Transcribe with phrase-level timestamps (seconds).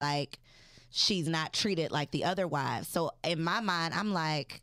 [0.00, 0.38] like
[0.90, 2.88] she's not treated like the other wives.
[2.88, 4.62] So in my mind, I'm like,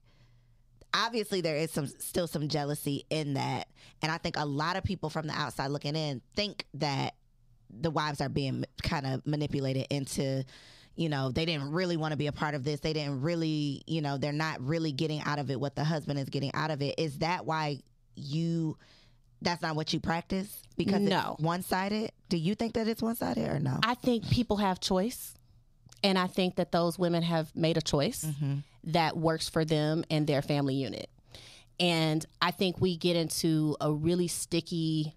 [0.94, 3.68] obviously there is some still some jealousy in that,
[4.02, 7.16] and I think a lot of people from the outside looking in think that
[7.70, 10.44] the wives are being kind of manipulated into
[10.96, 12.80] you know they didn't really want to be a part of this.
[12.80, 16.20] They didn't really you know they're not really getting out of it what the husband
[16.20, 16.96] is getting out of it.
[17.00, 17.80] Is that why
[18.16, 18.78] you
[19.44, 21.34] that's not what you practice because no.
[21.34, 25.34] it's one-sided do you think that it's one-sided or no I think people have choice.
[26.04, 28.58] And I think that those women have made a choice mm-hmm.
[28.86, 31.10] that works for them and their family unit.
[31.80, 35.16] And I think we get into a really sticky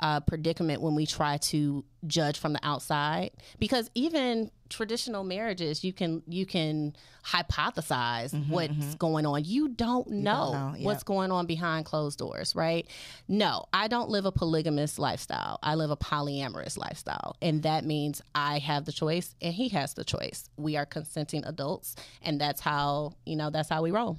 [0.00, 3.30] uh, predicament when we try to judge from the outside.
[3.58, 6.94] Because even traditional marriages you can you can
[7.24, 9.44] hypothesize what's going on.
[9.44, 10.84] You don't know, know, yeah.
[10.84, 12.86] what's going on behind closed doors right?
[13.28, 15.58] No i don't live a polygamous lifestyle.
[15.62, 17.36] I live a polyamorous lifestyle.
[17.42, 20.48] And that means i have the choice and he has the choice.
[20.56, 24.18] We are consenting adults and that's how you know that's how we roll.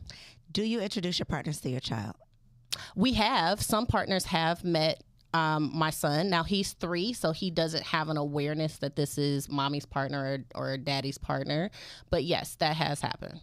[0.52, 2.16] Do you introduce your partners to your child?
[2.96, 3.62] We have.
[3.62, 5.04] Some partners have met
[5.34, 6.30] um, my son.
[6.30, 10.72] Now he's three so he doesn't have an awareness that this is mommy's partner or,
[10.74, 11.70] or daddy's partner.
[12.10, 13.42] But yes that has happened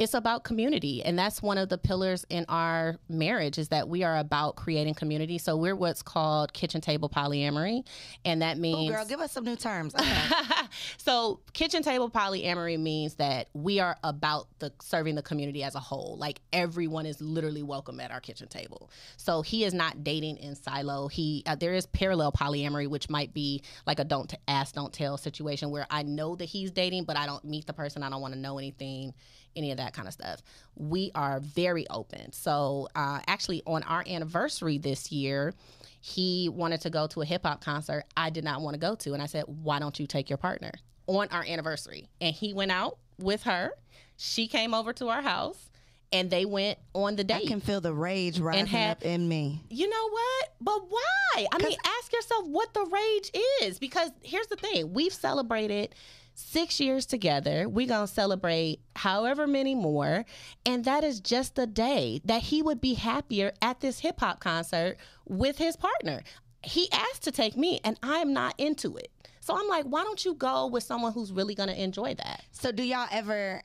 [0.00, 4.02] it's about community and that's one of the pillars in our marriage is that we
[4.02, 5.36] are about creating community.
[5.36, 7.86] So we're what's called kitchen table polyamory
[8.24, 9.94] and that oh means girl give us some new terms.
[10.00, 10.66] Okay.
[10.96, 15.80] so kitchen table polyamory means that we are about the serving the community as a
[15.80, 16.16] whole.
[16.18, 18.90] Like everyone is literally welcome at our kitchen table.
[19.18, 21.08] So he is not dating in silo.
[21.08, 24.94] He uh, there is parallel polyamory which might be like a don't t- ask don't
[24.94, 28.02] tell situation where i know that he's dating but i don't meet the person.
[28.02, 29.12] I don't want to know anything
[29.56, 30.42] any of that kind of stuff
[30.76, 35.54] we are very open so uh, actually on our anniversary this year
[36.00, 38.94] he wanted to go to a hip hop concert I did not want to go
[38.96, 39.12] to.
[39.12, 40.72] And I said, why don't you take your partner
[41.06, 42.08] on our anniversary?
[42.20, 43.72] And he went out with her.
[44.16, 45.70] She came over to our house
[46.12, 47.44] and they went on the date.
[47.44, 50.54] i can feel the rage rising had- up in me you know what?
[50.60, 51.46] But why?
[51.52, 53.30] I mean, ask yourself what the rage
[53.62, 53.78] is.
[53.78, 55.94] Because here's the thing we've celebrated
[56.40, 57.68] six years together.
[57.68, 60.24] We're going to celebrate however many more.
[60.64, 64.40] And that is just the day that he would be happier at this hip hop
[64.40, 64.96] concert
[65.26, 66.22] with his partner.
[66.62, 69.10] He asked to take me, and I'm not into it.
[69.40, 72.42] So I'm like, why don't you go with someone who's really going to enjoy that?
[72.52, 73.62] So do y'all ever?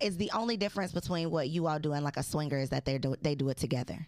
[0.00, 2.86] Is the only difference between what you all do and like a swinger is that
[2.86, 4.06] they do they do it together?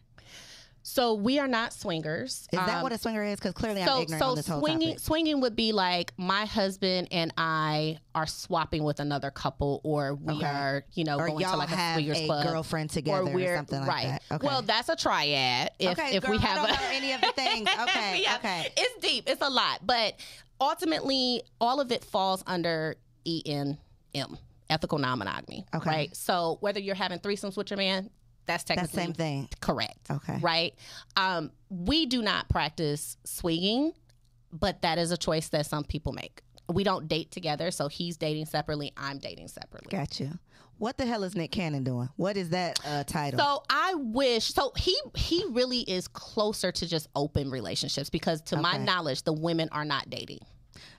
[0.84, 2.48] So we are not swingers.
[2.52, 3.38] Is that Um, what a swinger is?
[3.38, 5.00] Because clearly I'm so ignorant so on this whole swinging topic.
[5.00, 10.34] swinging would be like my husband and I are swapping with another couple, or we
[10.34, 10.44] Okay.
[10.46, 13.20] are you know Or going y'all to like a have swingers a club, girlfriend together
[13.30, 14.06] or we're something like right.
[14.06, 14.22] that.
[14.36, 14.46] Okay.
[14.46, 15.70] Well, that's a triad.
[15.78, 17.68] If okay, if girl, we have I don't a, know any of the things.
[17.82, 18.72] Okay, Yeah, okay.
[18.76, 19.28] it's deep.
[19.28, 20.14] It's a lot, but
[20.60, 22.96] ultimately, all of it falls under
[23.26, 23.76] ENM,
[24.70, 25.66] ethical non-monogamy.
[25.74, 25.88] Okay.
[25.90, 26.16] Right.
[26.16, 28.10] So whether you're having threesomes with your man,
[28.46, 29.48] that's technically the same thing.
[29.60, 30.38] correct Okay.
[30.40, 30.74] right?
[31.16, 33.92] Um, we do not practice swinging,
[34.52, 36.42] but that is a choice that some people make.
[36.68, 39.96] We don't date together, so he's dating separately, I'm dating separately.
[39.96, 40.30] Got you.
[40.78, 42.08] What the hell is Nick Cannon doing?
[42.16, 43.38] What is that uh, title?
[43.38, 48.56] So I wish so he he really is closer to just open relationships because to
[48.56, 50.40] my knowledge the women are not dating.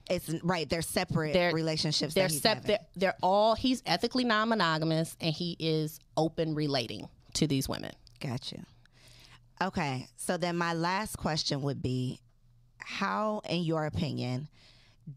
[0.10, 0.70] It's right.
[0.70, 2.14] They're separate They're- relationships.
[2.14, 2.68] They're that he's sep- having.
[2.68, 7.92] they're, they're all he's ethically non-monogamous and he is open relating to these women.
[8.20, 8.64] Got you.
[9.62, 10.08] Okay.
[10.18, 12.20] So then my last question would be
[12.80, 14.48] how, in your opinion,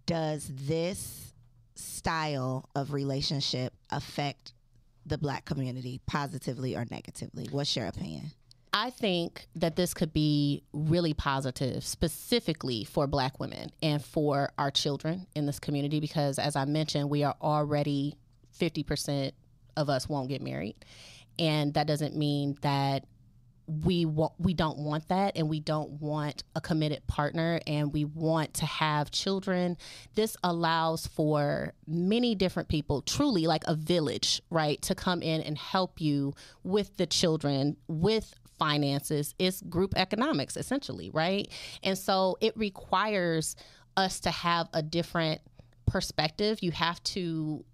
[0.07, 1.33] does this
[1.75, 4.53] style of relationship affect
[5.05, 7.49] the black community positively or negatively?
[7.51, 8.33] What's your opinion?
[8.73, 14.71] I think that this could be really positive, specifically for Black women and for our
[14.71, 18.17] children in this community, because as I mentioned, we are already
[18.61, 19.33] 50%
[19.79, 20.77] of us won't get married.
[21.39, 23.05] And that doesn't mean that
[23.67, 28.05] we wa- we don't want that and we don't want a committed partner and we
[28.05, 29.77] want to have children.
[30.15, 35.59] This allows for many different people truly like a village right to come in and
[35.59, 39.35] help you with the children with finances.
[39.39, 41.49] It's group economics essentially right?
[41.83, 43.57] And so it requires
[43.97, 45.41] us to have a different
[45.87, 46.59] perspective.
[46.63, 47.65] You have to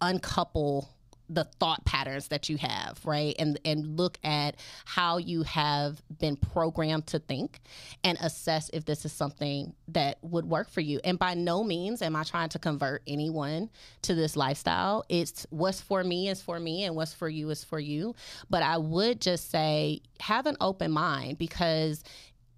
[0.00, 0.93] uncouple
[1.28, 3.34] the thought patterns that you have right?
[3.38, 7.60] And and look at how you have been programmed to think
[8.02, 11.00] and assess if this is something that would work for you.
[11.04, 13.70] And by no means am i trying to convert anyone
[14.02, 15.04] to this lifestyle.
[15.08, 18.14] It's what's for me is for me and what's for you is for you.
[18.50, 22.02] But i would just say have an open mind because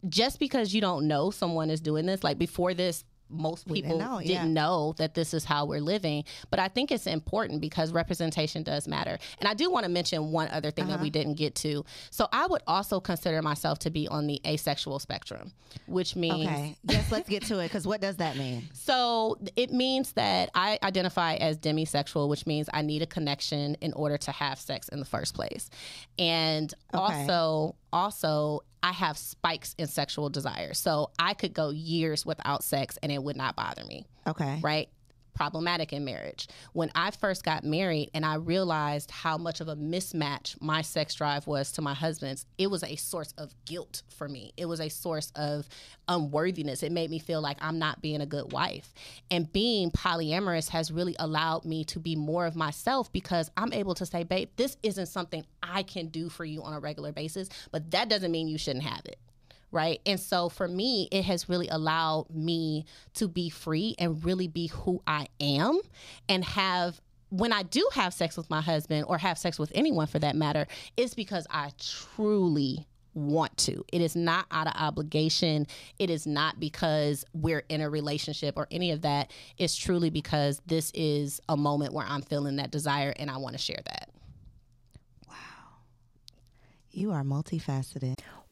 [0.08, 4.10] just because you don't know someone is doing this like before this most people didn't
[4.12, 6.24] know, didn't know that this is how we're living.
[6.50, 9.18] But I think it's important because representation does matter.
[9.40, 10.96] And I do want to mention one other thing Uh-huh.
[10.96, 11.84] that we didn't get to.
[12.10, 15.52] So I would also consider myself to be on the asexual spectrum,
[15.86, 16.76] which means Okay.
[16.84, 18.68] yes, let's get to it because what does that mean?
[18.72, 23.92] so it means that I identify as demisexual, which means I need a connection in
[23.94, 25.68] order to have sex in the first place.
[26.18, 27.02] And Okay.
[27.28, 30.72] also, also I have spikes in sexual desire.
[30.72, 34.60] So I could go years without sex and it would not bother me Okay.
[34.62, 34.88] right?
[35.36, 36.48] Problematic in marriage.
[36.72, 41.14] When I first got married and I realized how much of a mismatch my sex
[41.14, 44.54] drive was to my husband's, it was a source of guilt for me.
[44.56, 45.68] It was a source of
[46.08, 46.82] unworthiness.
[46.82, 48.94] It made me feel like I'm not being a good wife.
[49.30, 53.92] And being polyamorous has really allowed me to be more of myself because I'm able
[53.96, 57.50] to say, babe, this isn't something I can do for you on a regular basis,
[57.70, 59.18] but that doesn't mean you shouldn't have it
[59.70, 60.00] right?
[60.06, 62.84] And so for me, it has really allowed me
[63.14, 65.80] to be free and really be who I am
[66.28, 70.06] and have when I do have sex with my husband or have sex with anyone
[70.06, 70.66] for that matter,
[70.96, 73.84] it's because I truly want to.
[73.92, 75.66] It is not out of obligation.
[75.98, 79.32] It is not because we're in a relationship or any of that.
[79.58, 83.54] It's truly because this is a moment where I'm feeling that desire and I want
[83.54, 84.10] to share that.
[85.28, 85.34] Wow.
[86.92, 88.14] You are multifaceted.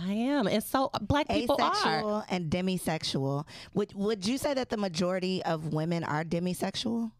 [0.00, 0.46] I am.
[0.46, 1.72] And so uh, black people are.
[1.72, 3.46] Asexual and demisexual.
[3.74, 7.12] Would would you say that the majority of women are demisexual?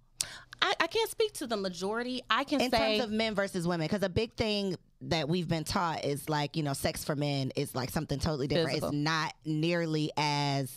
[0.62, 2.22] I, I can't speak to the majority.
[2.28, 5.48] I can In say terms of men versus women, because a big thing that we've
[5.48, 8.70] been taught is like you know, sex for men is like something totally different.
[8.70, 8.88] Physical.
[8.90, 10.76] It's not nearly as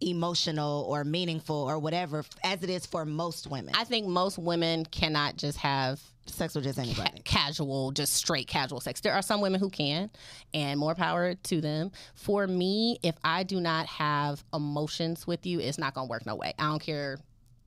[0.00, 3.74] emotional or meaningful or whatever as it is for most women.
[3.76, 7.22] I think most women cannot just have sex with just ca- anybody.
[7.24, 9.00] casual, just straight casual sex.
[9.00, 10.10] There are some women who can,
[10.54, 11.90] and more power to them.
[12.14, 16.36] For me, if I do not have emotions with you, it's not gonna work no
[16.36, 16.54] way.
[16.58, 17.18] I don't care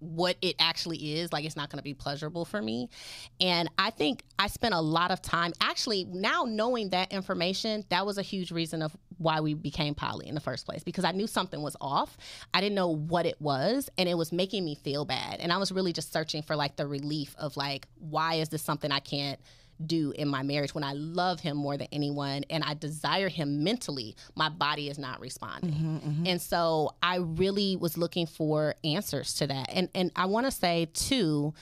[0.02, 2.90] what it actually is like it's not going to be pleasurable for me
[3.40, 8.04] and i think i spent a lot of time actually now knowing that information that
[8.04, 11.12] was a huge reason of why we became poly in the first place because i
[11.12, 12.18] knew something was off
[12.54, 15.58] i didn't know what it was and it was making me feel bad and i
[15.58, 19.00] was really just searching for like the relief of like why is this something i
[19.00, 19.40] can't
[19.86, 23.64] do in my marriage when I love him more than anyone and I desire him
[23.64, 25.72] mentally, my body is not responding.
[25.72, 26.28] Mm-hmm, mm-hmm.
[26.28, 29.70] And so I really was looking for answers to that.
[29.74, 31.54] And and I want to say too,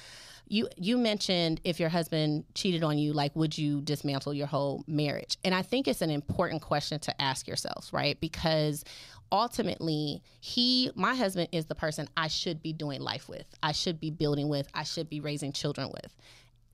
[0.50, 4.84] you you mentioned if your husband cheated on you, like would you dismantle your whole
[4.88, 5.38] marriage?
[5.44, 8.20] And I think it's an important question to ask yourselves, right?
[8.20, 8.84] Because
[9.32, 13.46] ultimately he my husband is the person I should be doing life with.
[13.64, 14.68] I should be building with.
[14.74, 16.14] I should be raising children with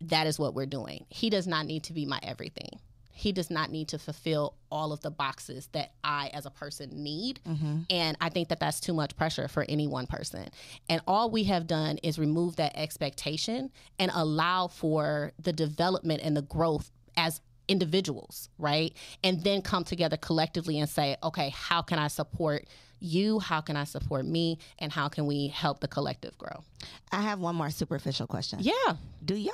[0.01, 1.05] that is what we're doing.
[1.10, 2.79] He does not need to be my everything.
[3.17, 6.89] He does not need to fulfill all of the boxes that I, as a person,
[6.91, 7.39] need.
[7.48, 7.79] Mm-hmm.
[7.89, 10.50] And I think that that's too much pressure for any one person.
[10.89, 16.36] And all we have done is remove that expectation and allow for the development and
[16.36, 18.93] the growth as individuals, right?
[19.24, 22.65] And then come together collectively and say, okay, how can I support
[23.00, 23.39] you?
[23.39, 24.57] How can I support me?
[24.79, 26.63] And how can we help the collective grow?
[27.12, 28.60] I have one more superficial question.
[28.62, 28.95] Yeah.
[29.24, 29.53] Do y'all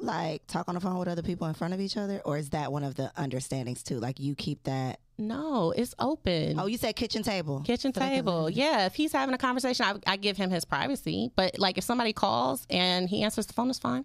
[0.00, 2.50] like talk on the phone with other people in front of each other, or is
[2.50, 3.98] that one of the understandings too?
[3.98, 5.00] Like you keep that.
[5.18, 6.60] No, it's open.
[6.60, 7.62] Oh, you said kitchen table.
[7.62, 8.50] Kitchen So table.
[8.56, 11.30] Yeah, if he's having a conversation, I, I give him his privacy.
[11.34, 14.04] But like if somebody calls and he answers the phone, it's fine.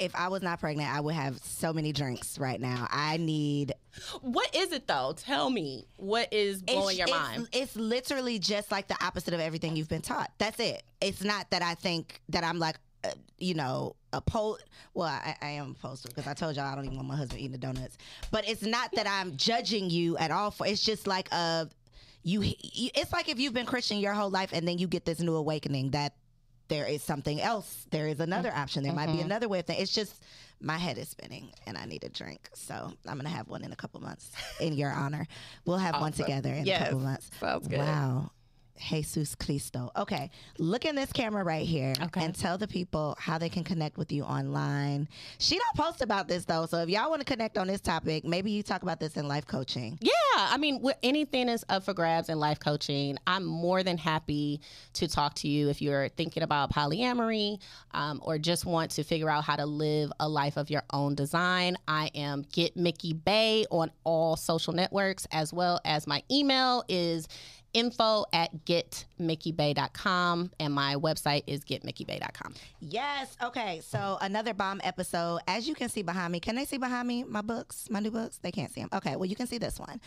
[0.00, 2.86] If I was not pregnant, I would have so many drinks right now.
[2.90, 3.72] I need.
[4.20, 5.14] What is it though?
[5.16, 7.48] Tell me what is blowing your it's- mind.
[7.52, 10.30] It's literally just like the opposite of everything you've been taught.
[10.38, 10.82] That's it.
[11.00, 14.64] It's not that I think that I'm like, uh, you know, a opposed.
[14.94, 17.16] Well, I, I am opposed to because I told y'all I don't even want my
[17.16, 17.96] husband eating the donuts.
[18.30, 20.66] But it's not that I'm judging you at all for.
[20.66, 21.66] It's just like uh,
[22.22, 22.42] you.
[22.42, 25.20] you- It's like if you've been Christian your whole life and then you get this
[25.20, 26.14] new awakening that
[26.68, 27.86] there is something else.
[27.90, 28.60] There is another mm-hmm.
[28.60, 28.82] option.
[28.82, 29.22] There might be mm-hmm.
[29.22, 29.82] another way of thinking.
[29.82, 30.22] It's just
[30.60, 32.48] my head is spinning and I need a drink.
[32.54, 35.26] So I'm gonna have one in a couple months in your honor.
[35.64, 37.30] We'll have one together in a couple months.
[37.40, 37.78] Sounds good.
[37.78, 38.30] Wow.
[38.80, 39.90] Jesus Cristo.
[39.96, 42.24] Okay, look in this camera right here Okay.
[42.24, 45.08] and tell the people how they can connect with you online.
[45.38, 48.24] She don't post about this though, so if y'all want to connect on this topic,
[48.24, 49.98] maybe you talk about this in life coaching.
[50.00, 53.18] Yeah, I mean, anything is up for grabs in life coaching.
[53.26, 54.60] I'm more than happy
[54.94, 57.58] to talk to you if you're thinking about polyamory
[57.92, 61.14] um, or just want to figure out how to live a life of your own
[61.14, 61.76] design.
[61.86, 67.28] I am Get Mickey Bay on all social networks, as well as my email is
[67.78, 72.54] info at getmickey.bay.com and my website is getmickey.bay.com.
[72.80, 73.36] Yes.
[73.42, 73.80] Okay.
[73.84, 75.40] So another bomb episode.
[75.46, 78.10] As you can see behind me, can they see behind me my books, my new
[78.10, 78.38] books?
[78.38, 78.90] They can't see them.
[78.92, 79.16] Okay.
[79.16, 80.00] Well, you can see this one.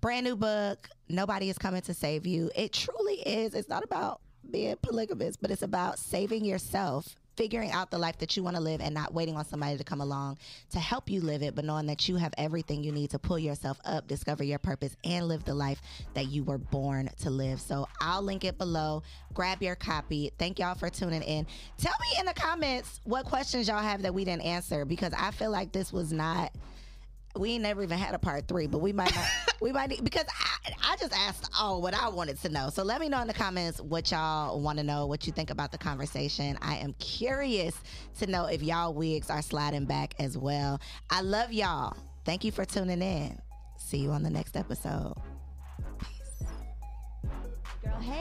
[0.00, 0.88] Brand new book.
[1.08, 2.50] Nobody is coming to save you.
[2.54, 3.54] It truly is.
[3.54, 4.20] It's not about
[4.50, 7.16] being polygamous, but it's about saving yourself.
[7.38, 9.84] Figuring out the life that you want to live and not waiting on somebody to
[9.84, 10.38] come along
[10.70, 13.38] to help you live it, but knowing that you have everything you need to pull
[13.38, 15.80] yourself up, discover your purpose, and live the life
[16.14, 17.60] that you were born to live.
[17.60, 19.04] So I'll link it below.
[19.34, 20.32] Grab your copy.
[20.36, 21.46] Thank y'all for tuning in.
[21.78, 25.30] Tell me in the comments what questions y'all have that we didn't answer because I
[25.30, 26.50] feel like this was not
[27.36, 29.24] we ain't never even had a part three, but we might not,
[29.60, 32.70] we might need, because I, I just asked all what I wanted to know.
[32.70, 35.50] So let me know in the comments what y'all want to know, what you think
[35.50, 36.58] about the conversation.
[36.60, 37.78] I am curious
[38.18, 40.80] to know if y'all wigs are sliding back as well.
[41.10, 41.96] I love y'all.
[42.24, 43.38] Thank you for tuning in.
[43.78, 45.14] See you on the next episode.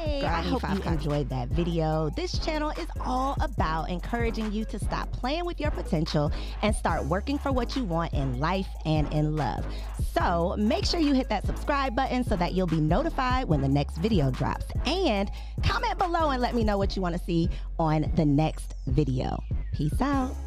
[0.07, 2.09] Girl, hey, Girl, I hope you enjoyed that video.
[2.15, 7.05] This channel is all about encouraging you to stop playing with your potential and start
[7.05, 9.65] working for what you want in life and in love.
[10.13, 13.67] So make sure you hit that subscribe button so that you'll be notified when the
[13.67, 14.65] next video drops.
[14.85, 15.29] And
[15.63, 19.43] comment below and let me know what you want to see on the next video.
[19.73, 20.46] Peace out.